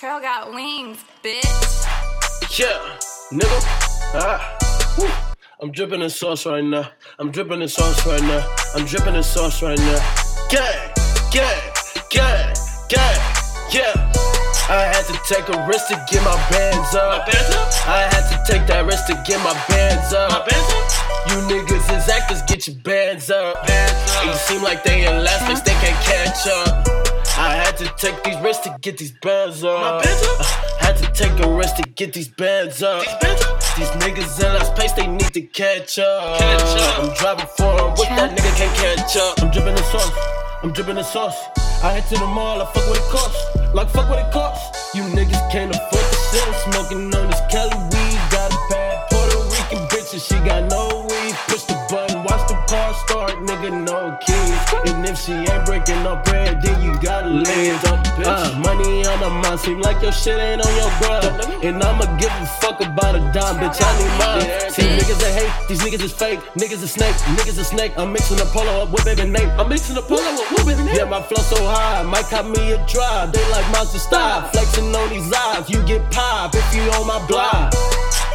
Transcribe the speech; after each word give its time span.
Trail 0.00 0.18
got 0.18 0.54
wings, 0.54 1.04
bitch. 1.22 1.44
Yeah, 2.58 2.80
nigga. 3.30 3.60
Ah. 4.16 4.40
Woo. 4.96 5.06
I'm 5.60 5.70
dripping 5.72 6.00
in 6.00 6.08
sauce 6.08 6.46
right 6.46 6.64
now. 6.64 6.88
I'm 7.18 7.30
dripping 7.30 7.60
in 7.60 7.68
sauce 7.68 8.06
right 8.06 8.22
now. 8.22 8.40
I'm 8.74 8.86
dripping 8.86 9.14
in 9.14 9.22
sauce 9.22 9.62
right 9.62 9.76
now. 9.76 10.00
Gang, 10.48 10.88
gang, 11.30 11.60
gang, 12.08 12.54
gang, 12.88 13.20
yeah. 13.70 13.92
I 14.70 14.88
had 14.88 15.04
to 15.04 15.20
take 15.28 15.46
a 15.54 15.66
risk 15.68 15.88
to 15.88 16.02
get 16.10 16.24
my 16.24 16.32
bands 16.48 16.94
up. 16.94 17.18
My 17.18 17.30
bands 17.30 17.54
up? 17.54 17.68
I 17.86 18.08
had 18.08 18.24
to 18.32 18.50
take 18.50 18.66
that 18.68 18.86
risk 18.86 19.04
to 19.08 19.22
get 19.26 19.38
my 19.44 19.52
bands 19.68 20.14
up. 20.14 20.30
My 20.30 20.46
bands 20.48 20.72
up? 20.72 21.28
You 21.28 21.36
niggas 21.44 21.98
is 21.98 22.08
actors, 22.08 22.40
get 22.48 22.66
your 22.66 22.76
bands 22.76 23.28
up. 23.28 23.66
Bands 23.66 24.16
up. 24.16 24.24
You 24.24 24.32
seem 24.32 24.62
like 24.62 24.82
they 24.82 25.04
in 25.04 25.22
take 28.00 28.24
these 28.24 28.40
risks 28.40 28.64
to 28.64 28.74
get 28.80 28.96
these 28.96 29.12
bands 29.12 29.62
up. 29.62 29.80
My 29.80 30.02
bands 30.02 30.26
up? 30.26 30.46
had 30.80 30.96
to 30.96 31.06
take 31.12 31.38
a 31.44 31.48
risk 31.54 31.76
to 31.76 31.82
get 31.82 32.14
these 32.14 32.28
bands 32.28 32.82
up. 32.82 33.04
These 33.04 33.14
bands 33.20 33.42
up? 33.42 33.60
These 33.76 33.90
niggas 34.02 34.40
in 34.40 34.54
last 34.54 34.74
place, 34.74 34.92
they 34.92 35.06
need 35.06 35.32
to 35.34 35.42
catch 35.42 35.98
up. 35.98 36.38
Catch 36.38 36.80
up. 36.80 37.04
I'm 37.04 37.14
driving 37.14 37.46
for 37.58 37.72
him, 37.78 37.90
with 37.90 38.08
that 38.16 38.30
nigga 38.36 38.56
can't 38.56 38.76
catch 38.76 39.16
up. 39.18 39.42
I'm 39.42 39.50
dripping 39.50 39.74
the 39.74 39.82
sauce, 39.82 40.10
I'm 40.62 40.72
dripping 40.72 40.96
the 40.96 41.02
sauce. 41.02 41.38
I 41.84 41.92
head 41.92 42.06
to 42.08 42.14
the 42.14 42.26
mall, 42.26 42.62
I 42.62 42.64
fuck 42.72 42.88
what 42.88 42.96
it 42.96 43.10
costs. 43.10 43.74
Like 43.74 43.88
fuck 43.90 44.08
what 44.08 44.18
it 44.18 44.32
costs. 44.32 44.94
You 44.94 45.02
niggas 45.02 45.50
can't 45.52 45.70
afford 45.70 46.04
the 46.04 46.16
shit. 46.32 46.72
Smoking 46.72 47.14
on 47.14 47.26
this 47.28 47.40
Cali 47.50 47.76
weed. 47.92 48.39
Nigga, 53.40 53.70
no 53.84 54.16
keys. 54.24 54.92
And 54.92 55.04
if 55.06 55.18
she 55.18 55.32
ain't 55.32 55.64
breaking 55.64 56.02
no 56.02 56.20
bread, 56.24 56.62
then 56.62 56.82
you 56.82 56.98
gotta 57.00 57.28
leave. 57.28 57.78
Uh, 57.84 58.58
money 58.62 59.06
on 59.06 59.20
my 59.20 59.28
mind, 59.42 59.60
seem 59.60 59.80
like 59.80 60.00
your 60.02 60.12
shit 60.12 60.38
ain't 60.38 60.64
on 60.64 60.74
your 60.76 60.90
grind. 61.00 61.64
And 61.64 61.82
I'ma 61.82 62.04
give 62.18 62.30
a 62.30 62.46
fuck 62.60 62.80
about 62.80 63.16
a 63.16 63.20
dime, 63.32 63.56
bitch, 63.56 63.80
I 63.80 63.90
need 63.98 64.14
mine. 64.18 64.70
See, 64.70 64.82
niggas 64.82 65.20
that 65.20 65.32
hate, 65.34 65.68
these 65.68 65.80
niggas 65.80 66.02
is 66.02 66.12
fake. 66.12 66.40
Niggas 66.54 66.82
is 66.82 66.92
snake, 66.92 67.14
niggas 67.36 67.58
is 67.58 67.68
snake. 67.68 67.92
I'm 67.96 68.12
mixing 68.12 68.36
the 68.36 68.44
polo 68.46 68.82
up 68.82 68.90
with 68.90 69.04
baby 69.04 69.24
Nate. 69.28 69.48
I'm 69.58 69.68
mixing 69.68 69.94
the 69.94 70.02
polo 70.02 70.22
up 70.22 70.50
with 70.52 70.66
baby 70.66 70.84
Nate. 70.84 70.96
Yeah, 70.96 71.04
my 71.04 71.22
flow 71.22 71.42
so 71.42 71.56
high, 71.64 72.02
might 72.02 72.26
cop 72.26 72.46
me 72.46 72.72
a 72.72 72.86
drive. 72.86 73.32
They 73.32 73.50
like 73.50 73.70
monster 73.72 73.98
style, 73.98 74.48
flexing 74.50 74.94
on 74.94 75.08
these 75.10 75.32
eyes. 75.32 75.68
You 75.68 75.82
get 75.84 76.10
pop 76.10 76.54
if 76.54 76.74
you 76.74 76.82
on 76.92 77.06
my 77.06 77.24
block. 77.26 77.74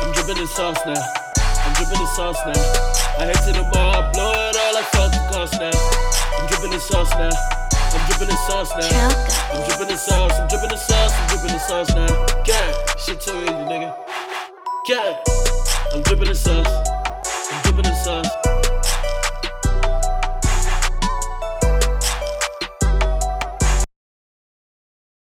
I'm 0.02 0.12
dripping 0.14 0.38
in 0.38 0.48
sauce 0.48 0.80
now. 0.86 1.25
I'm 1.66 1.74
dripping 1.74 2.00
in 2.00 2.08
sauce 2.08 2.38
now. 2.46 2.54
I 3.18 3.26
head 3.26 3.42
to 3.44 3.52
the 3.52 3.68
bar, 3.74 4.12
blow 4.14 4.32
it 4.32 4.56
all 4.56 4.74
like 4.74 4.86
fuck 4.94 5.12
the 5.12 5.18
cost 5.34 5.60
now. 5.60 5.74
I'm 6.38 6.48
dripping 6.48 6.74
in 6.74 6.80
sauce 6.80 7.10
now. 7.18 7.34
I'm 7.74 8.06
dripping 8.06 8.30
in 8.30 8.38
sauce 8.46 8.70
now. 8.78 9.10
I'm 9.52 9.68
dripping 9.68 9.90
in 9.90 9.98
sauce. 9.98 10.32
I'm 10.38 10.48
dripping 10.48 10.72
in 10.72 10.78
sauce. 10.78 11.12
I'm 11.12 11.28
dripping 11.28 11.52
in 11.52 11.60
sauce 11.60 11.90
now. 11.96 12.44
Gang, 12.46 12.74
shit 12.98 13.20
too 13.20 13.36
easy, 13.42 13.66
nigga. 13.66 13.96
Gang, 14.88 15.16
I'm 15.94 16.02
dripping 16.04 16.28
in 16.28 16.36
sauce. 16.36 16.68
I'm 17.52 17.62
dripping 17.64 17.92
in 17.92 17.96
sauce. 18.04 18.55